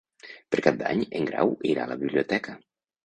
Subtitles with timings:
[0.53, 2.57] Per Cap d'Any en Grau irà a la biblioteca.